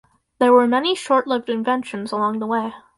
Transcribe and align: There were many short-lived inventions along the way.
There 0.39 0.51
were 0.51 0.65
many 0.67 0.95
short-lived 0.95 1.47
inventions 1.47 2.11
along 2.11 2.39
the 2.39 2.47
way. 2.47 2.73